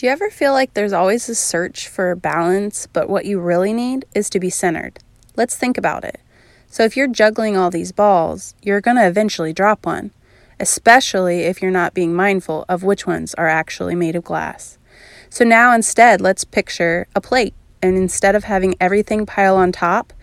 [0.00, 3.74] Do you ever feel like there's always a search for balance, but what you really
[3.74, 4.98] need is to be centered?
[5.36, 6.22] Let's think about it.
[6.68, 10.10] So, if you're juggling all these balls, you're going to eventually drop one,
[10.58, 14.78] especially if you're not being mindful of which ones are actually made of glass.
[15.28, 20.14] So, now instead, let's picture a plate, and instead of having everything pile on top,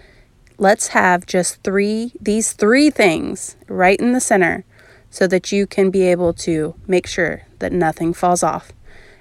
[0.57, 4.65] let's have just three, these three things right in the center
[5.11, 8.71] so that you can be able to make sure that nothing falls off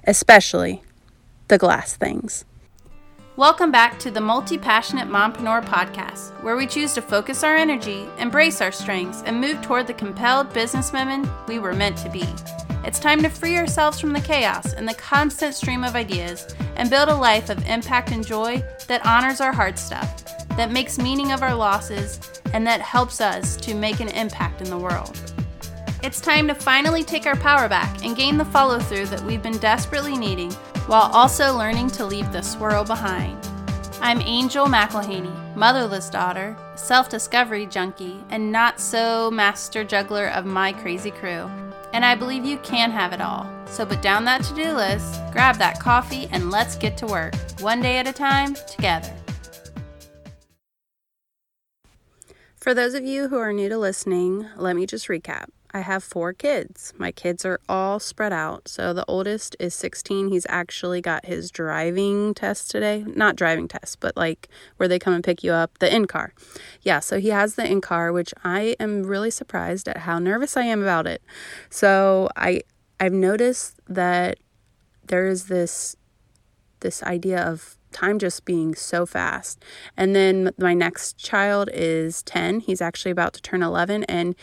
[0.06, 0.82] especially
[1.48, 2.44] the glass things.
[3.36, 8.08] Welcome back to the Multi Passionate Mompreneur podcast, where we choose to focus our energy,
[8.18, 12.24] embrace our strengths, and move toward the compelled businesswomen we were meant to be.
[12.82, 16.88] It's time to free ourselves from the chaos and the constant stream of ideas and
[16.88, 20.24] build a life of impact and joy that honors our hard stuff,
[20.56, 22.20] that makes meaning of our losses,
[22.54, 25.35] and that helps us to make an impact in the world.
[26.06, 29.42] It's time to finally take our power back and gain the follow through that we've
[29.42, 30.52] been desperately needing
[30.86, 33.36] while also learning to leave the swirl behind.
[34.00, 40.72] I'm Angel McElhaney, motherless daughter, self discovery junkie, and not so master juggler of my
[40.74, 41.50] crazy crew.
[41.92, 43.50] And I believe you can have it all.
[43.66, 47.34] So put down that to do list, grab that coffee, and let's get to work,
[47.58, 49.12] one day at a time, together.
[52.54, 55.46] For those of you who are new to listening, let me just recap.
[55.72, 56.92] I have four kids.
[56.96, 58.68] My kids are all spread out.
[58.68, 60.28] So the oldest is 16.
[60.28, 63.04] He's actually got his driving test today.
[63.06, 66.32] Not driving test, but like where they come and pick you up, the in car.
[66.82, 70.56] Yeah, so he has the in car, which I am really surprised at how nervous
[70.56, 71.22] I am about it.
[71.70, 72.62] So I
[72.98, 74.38] I've noticed that
[75.06, 75.96] there is this
[76.80, 79.64] this idea of time just being so fast.
[79.96, 82.60] And then my next child is 10.
[82.60, 84.34] He's actually about to turn 11 and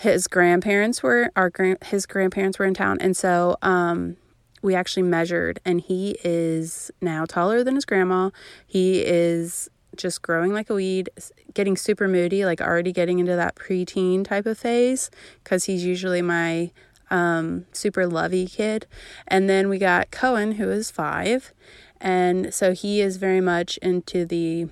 [0.00, 1.52] his grandparents were our
[1.84, 2.96] his grandparents were in town.
[3.02, 4.16] And so um,
[4.62, 8.30] we actually measured and he is now taller than his grandma.
[8.66, 11.10] He is just growing like a weed
[11.52, 15.10] getting super moody like already getting into that preteen type of phase
[15.44, 16.70] because he's usually my
[17.10, 18.86] um, super lovey kid.
[19.28, 21.52] And then we got Cohen who is five.
[22.00, 24.68] And so he is very much into the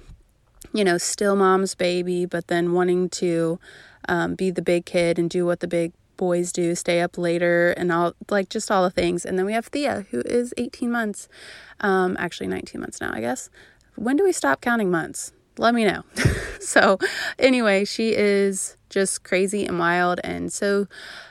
[0.73, 3.59] you know still mom's baby but then wanting to
[4.09, 7.71] um, be the big kid and do what the big boys do, stay up later
[7.73, 9.25] and all like just all the things.
[9.25, 11.29] And then we have Thea, who is 18 months,
[11.81, 13.49] um, actually 19 months now, I guess.
[13.95, 15.33] When do we stop counting months?
[15.57, 16.03] Let me know.
[16.61, 16.99] so,
[17.39, 20.87] anyway, she is just crazy and wild and so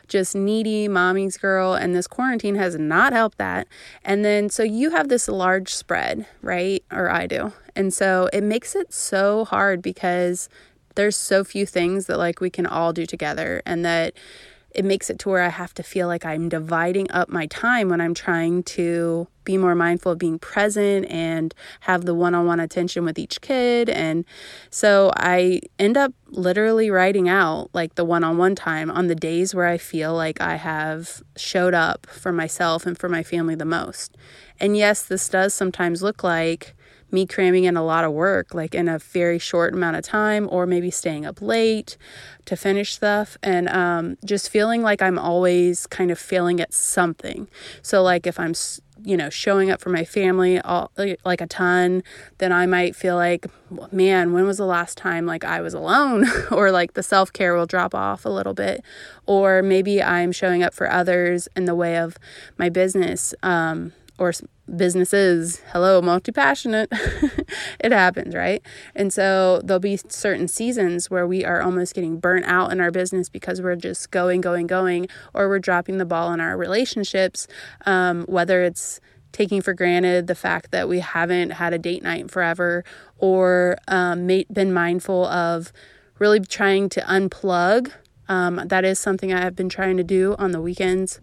[0.08, 3.68] just needy mommy's girl and this quarantine has not helped that
[4.04, 8.44] and then so you have this large spread right or i do and so it
[8.44, 10.50] makes it so hard because
[10.98, 14.14] there's so few things that like we can all do together and that
[14.72, 17.90] it makes it to where I have to feel like I'm dividing up my time
[17.90, 22.46] when I'm trying to be more mindful of being present and have the one on
[22.46, 23.90] one attention with each kid.
[23.90, 24.26] And
[24.70, 29.16] so I end up literally writing out like the one on one time on the
[29.16, 33.56] days where I feel like I have showed up for myself and for my family
[33.56, 34.18] the most.
[34.60, 36.76] And yes, this does sometimes look like
[37.12, 40.48] me cramming in a lot of work, like in a very short amount of time,
[40.52, 41.98] or maybe staying up late
[42.46, 47.48] to finish stuff, and um, just feeling like I'm always kind of failing at something.
[47.82, 48.54] So, like if I'm
[49.04, 50.92] you know showing up for my family all
[51.24, 52.04] like a ton
[52.40, 53.46] then i might feel like
[53.92, 56.26] man when was the last time like i was alone?
[56.52, 58.84] Or like the self-care will drop off a little bit.
[59.26, 62.18] Or maybe i'm showing up for others in the way of
[62.58, 64.34] my business um, or
[64.76, 66.90] businesses, hello, multi passionate,
[67.80, 68.62] it happens, right?
[68.96, 72.92] And so there'll be certain seasons where we are almost getting burnt out in our
[72.92, 77.48] business because we're just going, going, going, or we're dropping the ball in our relationships,
[77.86, 79.00] um, whether it's
[79.32, 82.84] taking for granted the fact that we haven't had a date night forever
[83.18, 85.72] or um, been mindful of
[86.18, 87.92] really trying to unplug.
[88.28, 91.22] Um, that is something I have been trying to do on the weekends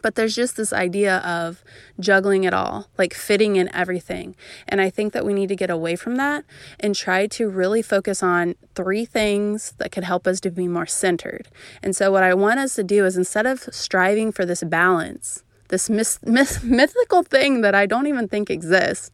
[0.00, 1.62] but there's just this idea of
[2.00, 4.34] juggling it all, like fitting in everything.
[4.66, 6.44] And I think that we need to get away from that
[6.80, 10.86] and try to really focus on three things that could help us to be more
[10.86, 11.48] centered.
[11.82, 15.44] And so, what I want us to do is instead of striving for this balance,
[15.68, 19.10] this myth- myth- mythical thing that I don't even think exists,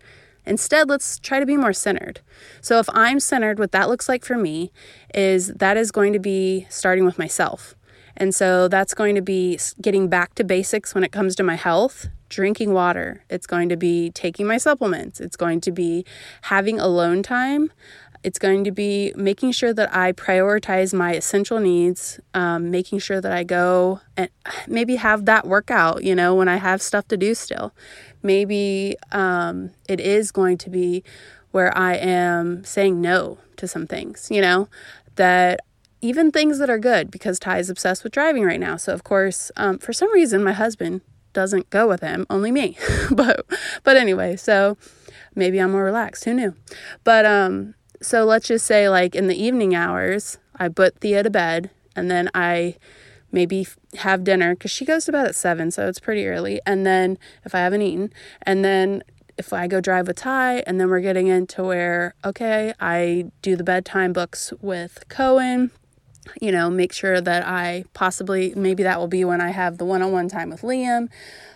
[0.47, 2.21] Instead, let's try to be more centered.
[2.63, 4.73] So, if I'm centered, what that looks like for me
[5.15, 7.75] is that is going to be starting with myself.
[8.19, 11.55] And so that's going to be getting back to basics when it comes to my
[11.55, 13.25] health, drinking water.
[13.31, 15.21] It's going to be taking my supplements.
[15.21, 16.05] It's going to be
[16.43, 17.71] having alone time.
[18.25, 23.21] It's going to be making sure that I prioritize my essential needs, um, making sure
[23.21, 24.29] that I go and
[24.67, 27.73] maybe have that workout, you know, when I have stuff to do still.
[28.23, 31.05] Maybe um, it is going to be
[31.53, 34.69] where I am saying no to some things, you know,
[35.15, 35.61] that
[36.01, 38.77] even things that are good because Ty is obsessed with driving right now.
[38.77, 41.01] So, of course, um, for some reason, my husband
[41.33, 42.77] doesn't go with him, only me.
[43.11, 43.47] but
[43.85, 44.77] but anyway, so
[45.35, 46.25] maybe I'm more relaxed.
[46.25, 46.55] Who knew?
[47.05, 51.31] But um, so let's just say like in the evening hours, I put Thea to
[51.31, 52.77] bed, and then I
[53.31, 53.67] maybe
[53.99, 56.61] have dinner because she goes to bed at seven, so it's pretty early.
[56.65, 58.13] And then if I haven't eaten,
[58.43, 59.03] and then
[59.37, 63.57] if I go drive with Ty, and then we're getting into where okay, I do
[63.57, 65.73] the bedtime books with Cohen
[66.41, 69.85] you know, make sure that I possibly, maybe that will be when I have the
[69.85, 71.09] one on one time with Liam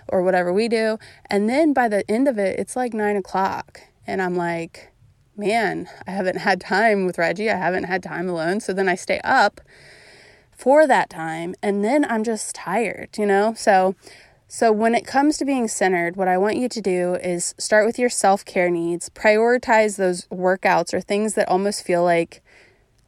[0.09, 0.99] or whatever we do.
[1.27, 3.81] And then by the end of it, it's like nine o'clock.
[4.07, 4.93] And I'm like,
[5.37, 7.51] man, I haven't had time with Reggie.
[7.51, 8.61] I haven't had time alone.
[8.61, 9.61] So then I stay up
[10.51, 13.55] for that time and then I'm just tired, you know?
[13.55, 13.95] So
[14.55, 17.87] so when it comes to being centered, what I want you to do is start
[17.87, 22.43] with your self-care needs, prioritize those workouts or things that almost feel like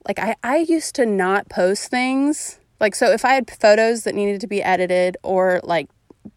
[0.07, 2.59] like I, I used to not post things.
[2.81, 5.89] Like so if i had photos that needed to be edited or like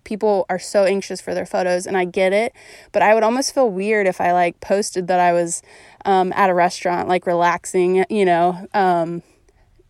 [0.03, 2.53] people are so anxious for their photos and i get it
[2.91, 5.61] but i would almost feel weird if i like posted that i was
[6.05, 9.23] um, at a restaurant like relaxing you know um,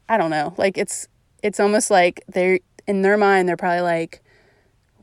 [0.10, 0.54] i don't know.
[0.58, 1.08] Like it's
[1.44, 4.24] it's almost like they're in their mind they're probably like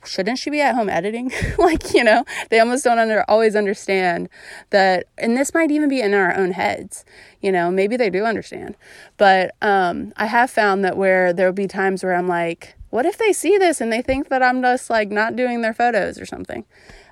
[0.07, 1.33] shouldn't she be at home editing?
[1.59, 4.29] like, you know, they almost don't under, always understand
[4.71, 7.05] that, and this might even be in our own heads,
[7.41, 8.77] you know, maybe they do understand.
[9.17, 13.19] But um, I have found that where there'll be times where I'm like, what if
[13.19, 16.25] they see this and they think that I'm just like not doing their photos or
[16.25, 16.65] something?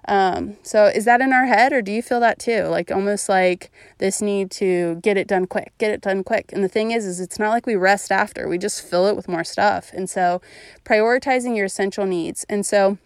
[0.07, 2.67] Um, so is that in our head or do you feel that too?
[2.67, 6.53] Like almost like this need to get it done quick, get it done quick.
[6.53, 9.17] And the thing is, is it's not like we rest after, we just fill it
[9.17, 9.93] with more stuff.
[9.93, 10.41] And so
[10.85, 12.47] prioritizing your essential needs.
[12.49, 12.99] And so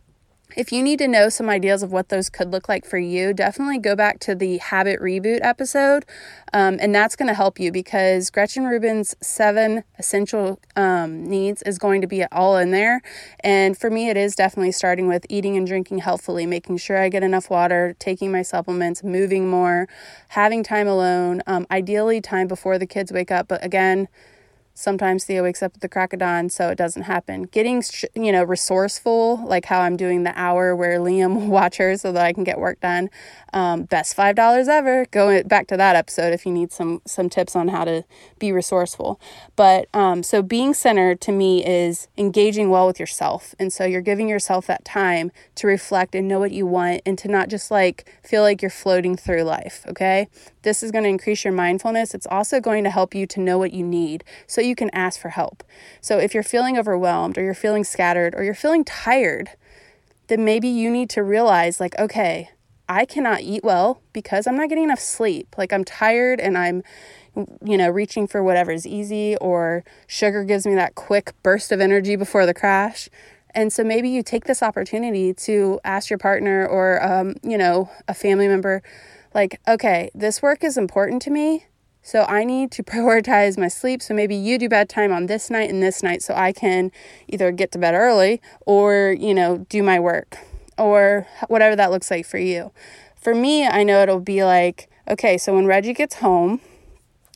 [0.55, 3.35] if you need to know some ideas of what those could look like for you,
[3.35, 6.05] definitely go back to the habit reboot episode.
[6.53, 11.79] Um, and that's going to help you because Gretchen Rubin's seven essential um, needs is
[11.79, 13.03] going to be all in there.
[13.41, 17.09] And for me, it is definitely starting with eating and drinking healthfully, making sure I
[17.09, 19.89] get enough water, taking my supplements, moving more,
[20.29, 23.49] having time alone, um, ideally, time before the kids wake up.
[23.49, 24.09] But again,
[24.79, 27.45] Sometimes Thea wakes up at the crack of dawn, so it doesn't happen.
[27.45, 27.83] Getting,
[28.15, 32.13] you know, resourceful, like how I'm doing the hour where Liam will watch her so
[32.13, 33.09] that I can get work done.
[33.55, 35.07] Um, best five dollars ever.
[35.11, 38.05] Go back to that episode if you need some some tips on how to
[38.39, 39.19] be resourceful.
[39.57, 44.03] But um, so being centered to me is engaging well with yourself, and so you're
[44.03, 47.71] giving yourself that time to reflect and know what you want, and to not just
[47.71, 49.87] like feel like you're floating through life.
[49.89, 50.29] Okay,
[50.67, 52.13] this is going to increase your mindfulness.
[52.13, 55.19] It's also going to help you to know what you need, so you can ask
[55.19, 55.63] for help.
[56.03, 59.51] So if you're feeling overwhelmed, or you're feeling scattered, or you're feeling tired
[60.29, 62.51] then maybe you need to realize, like, okay,
[62.89, 65.57] I cannot eat well because I'm not getting enough sleep.
[65.59, 66.83] Like I'm tired and I'm
[67.63, 71.81] you know, reaching for whatever is easy or sugar gives me that quick burst of
[71.81, 73.11] energy before the crash.
[73.55, 77.91] And so maybe you take this opportunity to ask your partner or um, you know,
[78.09, 78.83] a family member
[79.37, 81.67] like, "Okay, this work is important to me.
[82.03, 84.03] So I need to prioritize my sleep.
[84.03, 86.91] So maybe you do bedtime on this night and this night so I can
[87.29, 90.39] either get to bed early or, you know, do my work."
[90.79, 92.73] or whatever that looks like for you.
[93.17, 96.61] For me, I know it'll be like, okay, so when Reggie gets home,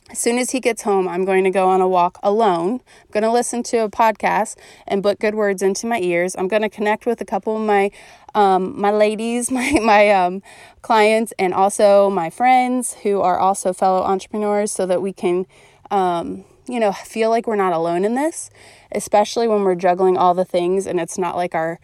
[0.09, 2.81] as soon as he gets home, I'm going to go on a walk alone.
[3.03, 6.35] I'm going to listen to a podcast and put good words into my ears.
[6.37, 7.91] I'm going to connect with a couple of my
[8.35, 10.41] um, my ladies, my my um,
[10.81, 15.45] clients, and also my friends who are also fellow entrepreneurs, so that we can,
[15.89, 18.49] um, you know, feel like we're not alone in this.
[18.91, 21.79] Especially when we're juggling all the things, and it's not like our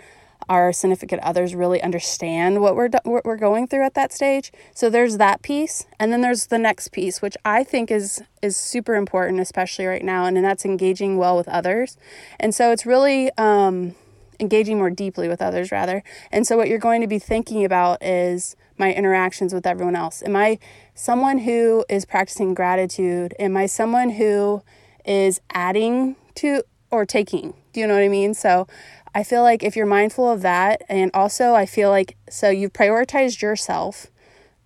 [0.50, 4.52] our significant others really understand what we're what we're going through at that stage.
[4.74, 8.56] So there's that piece, and then there's the next piece, which I think is is
[8.56, 11.98] super important, especially right now, and, and that's engaging well with others.
[12.40, 13.96] And so it's really um,
[14.40, 16.04] engaging more deeply with others, rather.
[16.32, 20.22] And so what you're going to be thinking about is my interactions with everyone else.
[20.24, 20.60] Am I
[20.94, 23.34] someone who is practicing gratitude?
[23.40, 24.62] Am I someone who
[25.06, 27.54] is adding to or taking?
[27.74, 28.34] Do you know what I mean?
[28.34, 28.68] So
[29.16, 32.74] I feel like if you're mindful of that, and also I feel like so you've
[32.74, 34.08] prioritized yourself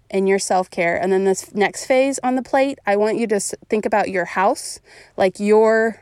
[0.10, 1.02] and your self care.
[1.02, 4.26] And then this next phase on the plate, I want you to think about your
[4.26, 4.80] house,
[5.18, 6.00] like your,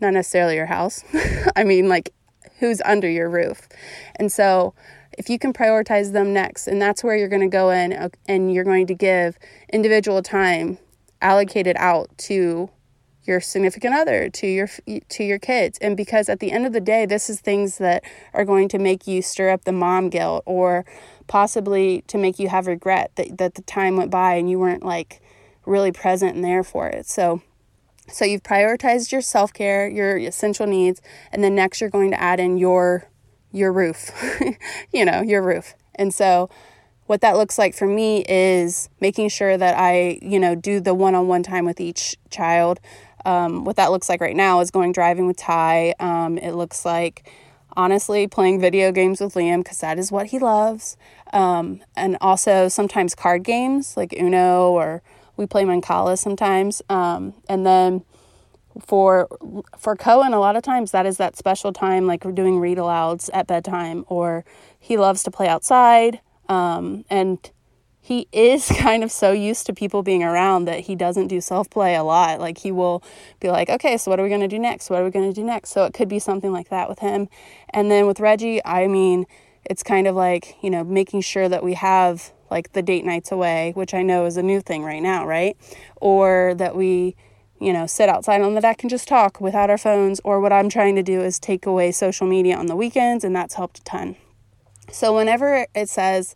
[0.00, 1.04] not necessarily your house,
[1.56, 2.14] I mean, like
[2.58, 3.68] who's under your roof.
[4.16, 4.74] And so
[5.16, 8.08] if you can prioritize them next, and that's where you're going to go in uh,
[8.26, 9.38] and you're going to give
[9.72, 10.78] individual time
[11.20, 12.70] allocated out to
[13.24, 14.68] your significant other to your
[15.10, 18.02] to your kids and because at the end of the day this is things that
[18.32, 20.86] are going to make you stir up the mom guilt or
[21.26, 24.82] possibly to make you have regret that, that the time went by and you weren't
[24.82, 25.20] like
[25.66, 27.42] really present and there for it so
[28.10, 31.00] so you've prioritized your self-care your essential needs
[31.32, 33.08] and then next you're going to add in your
[33.52, 34.10] your roof
[34.92, 36.48] you know your roof and so
[37.08, 40.92] what that looks like for me is making sure that I, you know, do the
[40.92, 42.80] one on one time with each child.
[43.24, 45.94] Um, what that looks like right now is going driving with Ty.
[45.98, 47.26] Um, it looks like,
[47.78, 50.98] honestly, playing video games with Liam because that is what he loves.
[51.32, 55.02] Um, and also sometimes card games like Uno or
[55.38, 56.82] we play Mancala sometimes.
[56.90, 58.04] Um, and then
[58.84, 59.28] for
[59.78, 62.76] for Cohen, a lot of times that is that special time, like we're doing read
[62.76, 64.44] alouds at bedtime, or
[64.78, 66.20] he loves to play outside.
[66.48, 67.50] Um, and
[68.00, 71.70] he is kind of so used to people being around that he doesn't do self
[71.70, 72.40] play a lot.
[72.40, 73.02] Like he will
[73.40, 74.90] be like, okay, so what are we going to do next?
[74.90, 75.70] What are we going to do next?
[75.70, 77.28] So it could be something like that with him.
[77.70, 79.26] And then with Reggie, I mean,
[79.64, 83.32] it's kind of like, you know, making sure that we have like the date nights
[83.32, 85.56] away, which I know is a new thing right now, right?
[85.96, 87.16] Or that we,
[87.60, 90.20] you know, sit outside on the deck and just talk without our phones.
[90.24, 93.34] Or what I'm trying to do is take away social media on the weekends, and
[93.34, 94.16] that's helped a ton.
[94.90, 96.34] So, whenever it says,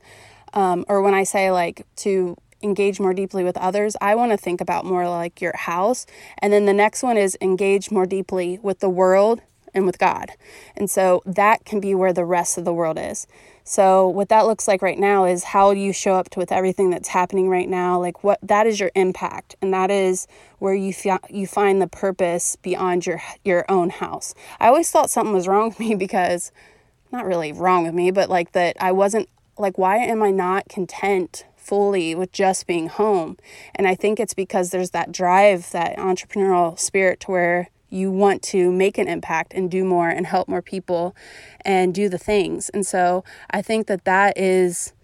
[0.53, 4.37] um, or when I say like to engage more deeply with others, I want to
[4.37, 6.07] think about more like your house.
[6.39, 9.41] And then the next one is engage more deeply with the world
[9.75, 10.31] and with God.
[10.77, 13.27] And so that can be where the rest of the world is.
[13.65, 16.91] So what that looks like right now is how you show up to with everything
[16.91, 18.01] that's happening right now.
[18.01, 20.27] Like what that is your impact, and that is
[20.59, 24.35] where you fi- you find the purpose beyond your your own house.
[24.59, 26.51] I always thought something was wrong with me because
[27.13, 29.29] not really wrong with me, but like that I wasn't
[29.59, 33.37] like, why am I not content fully with just being home?
[33.75, 38.43] And I think it's because there's that drive, that entrepreneurial spirit to where you want
[38.43, 41.15] to make an impact and do more and help more people
[41.65, 42.69] and do the things.
[42.71, 44.95] And so I think that that is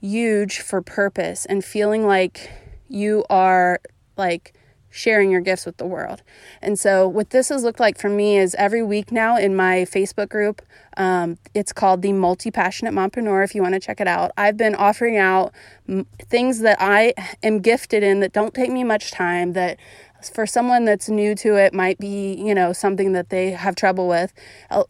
[0.00, 2.50] huge for purpose and feeling like
[2.88, 3.80] you are
[4.16, 4.54] like
[4.92, 6.22] sharing your gifts with the world.
[6.60, 9.86] And so, what this has looked like for me is every week now in my
[9.90, 10.62] Facebook group,
[10.96, 13.42] um, it's called the Multi Passionate Mompreneur.
[13.42, 15.52] If you want to check it out, I've been offering out
[15.88, 19.78] m- things that I am gifted in that don't take me much time, that
[20.30, 24.08] for someone that's new to it might be, you know, something that they have trouble
[24.08, 24.32] with.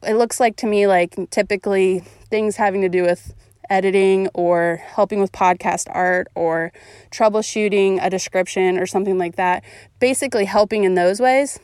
[0.03, 3.35] It looks like to me like typically things having to do with
[3.71, 6.73] editing or helping with podcast art or
[7.11, 9.65] troubleshooting a description or something like that.
[9.99, 11.59] Basically, helping in those ways.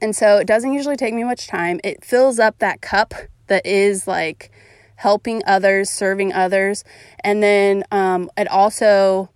[0.00, 1.80] And so it doesn't usually take me much time.
[1.82, 3.14] It fills up that cup
[3.48, 4.50] that is like
[4.96, 6.84] helping others, serving others.
[7.20, 9.30] And then um, it also,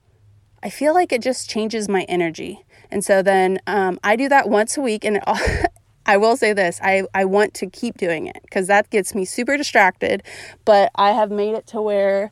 [0.62, 2.64] I feel like it just changes my energy.
[2.92, 5.25] And so then um, I do that once a week, and it,
[6.06, 9.25] I will say this I, I want to keep doing it because that gets me
[9.25, 10.22] super distracted,
[10.64, 12.30] but I have made it to where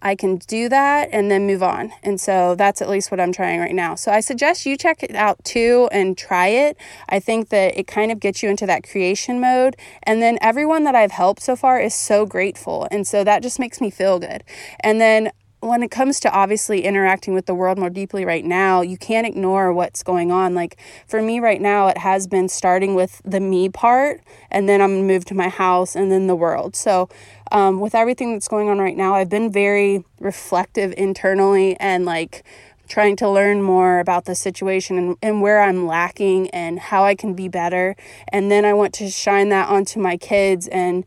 [0.00, 1.92] I can do that and then move on.
[2.02, 3.96] And so that's at least what I'm trying right now.
[3.96, 6.76] So I suggest you check it out too and try it.
[7.08, 9.76] I think that it kind of gets you into that creation mode.
[10.04, 12.86] And then everyone that I've helped so far is so grateful.
[12.92, 14.44] And so that just makes me feel good.
[14.80, 18.80] And then when it comes to obviously interacting with the world more deeply right now,
[18.80, 20.54] you can't ignore what's going on.
[20.54, 24.80] Like for me right now, it has been starting with the me part, and then
[24.80, 26.76] I'm gonna move to my house and then the world.
[26.76, 27.08] So,
[27.50, 32.44] um, with everything that's going on right now, I've been very reflective internally and like
[32.88, 37.14] trying to learn more about the situation and, and where I'm lacking and how I
[37.14, 37.96] can be better.
[38.28, 41.04] And then I want to shine that onto my kids and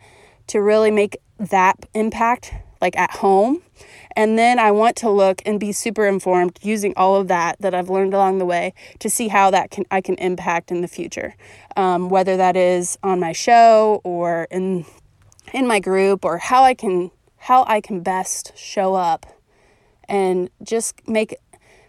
[0.48, 3.62] to really make that impact like at home
[4.16, 7.74] and then I want to look and be super informed using all of that that
[7.74, 10.88] I've learned along the way to see how that can I can impact in the
[10.88, 11.36] future.
[11.78, 14.86] Um, whether that is on my show or in
[15.54, 19.26] in my group or how I can how I can best show up
[20.08, 21.36] and just make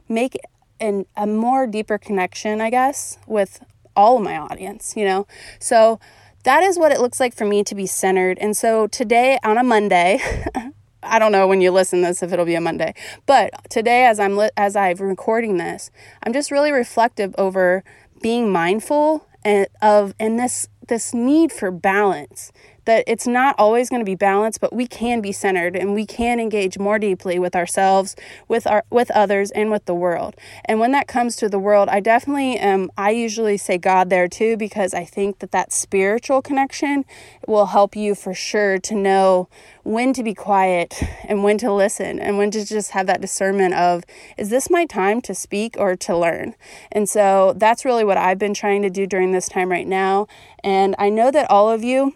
[0.09, 0.37] make
[0.81, 3.63] an, a more deeper connection, I guess, with
[3.95, 5.27] all of my audience, you know.
[5.59, 6.01] So
[6.45, 8.39] that is what it looks like for me to be centered.
[8.41, 10.21] And so today on a Monday,
[11.03, 12.95] I don't know when you listen this if it'll be a Monday.
[13.27, 15.91] But today as I'm li- as I'm recording this,
[16.23, 17.85] I'm just really reflective over
[18.21, 22.53] being mindful and of and this this need for balance
[22.85, 26.07] that it's not always going to be balanced, but we can be centered and we
[26.07, 28.17] can engage more deeply with ourselves,
[28.49, 30.37] with our with others and with the world.
[30.65, 34.29] And when that comes to the world, I definitely um I usually say God there
[34.29, 37.05] too because I think that that spiritual connection
[37.47, 39.49] will help you for sure to know
[39.85, 43.75] when to be quiet and when to listen and when to just have that discernment
[43.75, 44.05] of
[44.39, 46.55] is this my time to speak or to learn
[46.93, 50.27] and so that's really what i've been trying to do during this time right now
[50.63, 52.15] and i know that all of you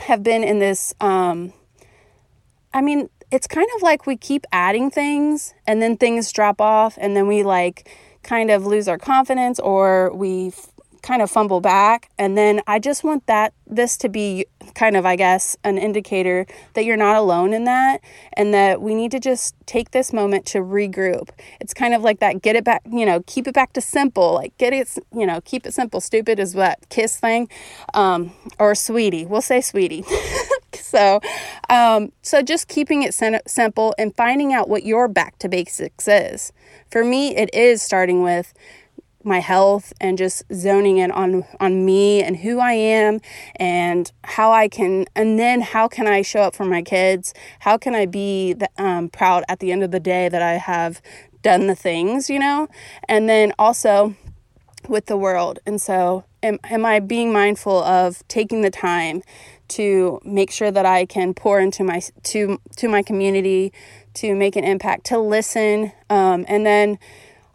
[0.00, 1.52] have been in this um,
[2.72, 6.98] i mean it's kind of like we keep adding things and then things drop off
[7.00, 7.88] and then we like
[8.22, 10.52] kind of lose our confidence or we
[11.02, 12.10] kind of fumble back.
[12.18, 16.46] And then i just want that this to be kind of i guess an indicator
[16.74, 18.00] that you're not alone in that
[18.34, 21.30] and that we need to just take this moment to regroup.
[21.60, 24.34] It's kind of like that get it back you know keep it back to simple
[24.34, 26.00] like get it you know keep it simple.
[26.00, 26.78] Stupid is what?
[26.88, 27.48] Kiss thing?
[27.94, 29.26] Um, or sweetie.
[29.26, 30.04] We'll say sweetie.
[30.90, 31.20] So
[31.68, 36.52] um, so just keeping it simple and finding out what your back to basics is.
[36.90, 38.52] For me it is starting with
[39.22, 43.20] my health and just zoning in on on me and who I am
[43.56, 47.34] and how I can and then how can I show up for my kids?
[47.60, 50.54] How can I be the, um, proud at the end of the day that I
[50.54, 51.02] have
[51.42, 52.68] done the things you know?
[53.08, 54.14] And then also
[54.88, 55.58] with the world.
[55.66, 59.22] And so am, am I being mindful of taking the time
[59.68, 63.72] to make sure that I can pour into my to to my community
[64.14, 66.98] to make an impact to listen um, and then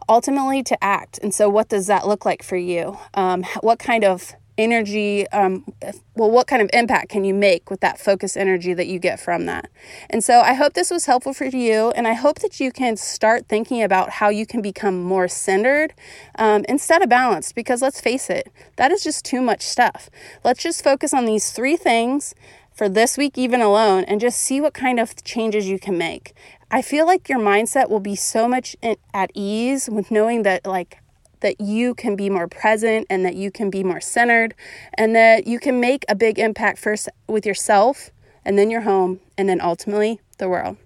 [0.08, 1.18] ultimately to act.
[1.22, 2.98] And so, what does that look like for you?
[3.14, 5.66] Um, what kind of energy, um,
[6.14, 9.20] well, what kind of impact can you make with that focus energy that you get
[9.20, 9.68] from that?
[10.08, 11.90] And so, I hope this was helpful for you.
[11.92, 15.94] And I hope that you can start thinking about how you can become more centered
[16.38, 20.08] um, instead of balanced, because let's face it, that is just too much stuff.
[20.44, 22.34] Let's just focus on these three things
[22.76, 26.34] for this week, even alone, and just see what kind of changes you can make.
[26.70, 30.98] I feel like your mindset will be so much at ease with knowing that, like,
[31.40, 34.54] that you can be more present and that you can be more centered
[34.94, 38.10] and that you can make a big impact first with yourself
[38.44, 40.76] and then your home and then ultimately the world.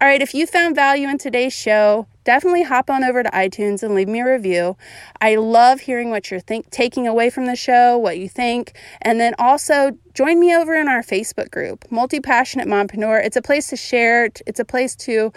[0.00, 3.82] All right, if you found value in today's show, definitely hop on over to iTunes
[3.82, 4.76] and leave me a review.
[5.20, 9.20] I love hearing what you're think- taking away from the show, what you think, and
[9.20, 13.24] then also join me over in our Facebook group, Multi Passionate Mompreneur.
[13.24, 15.32] It's a place to share, it's a place to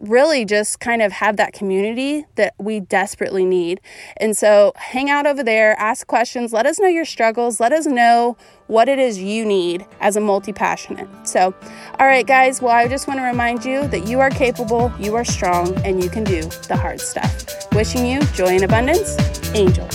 [0.00, 3.80] really just kind of have that community that we desperately need.
[4.18, 7.86] And so hang out over there, ask questions, let us know your struggles, let us
[7.86, 11.08] know what it is you need as a multi passionate.
[11.26, 11.54] So,
[11.98, 15.14] all right, guys, well, I just want to remind you that you are capable, you
[15.14, 17.72] are strong, and you can do the hard stuff.
[17.72, 19.16] Wishing you joy and abundance,
[19.54, 19.88] Angel.